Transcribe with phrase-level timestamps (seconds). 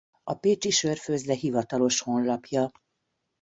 [0.23, 2.71] A Pécsi Sörfőzde hivatalos honlapja